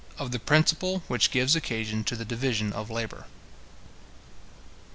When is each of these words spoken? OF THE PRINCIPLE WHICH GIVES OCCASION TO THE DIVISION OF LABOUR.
OF 0.17 0.31
THE 0.31 0.39
PRINCIPLE 0.39 1.03
WHICH 1.07 1.29
GIVES 1.29 1.55
OCCASION 1.55 2.03
TO 2.05 2.15
THE 2.15 2.25
DIVISION 2.25 2.73
OF 2.73 2.89
LABOUR. 2.89 3.27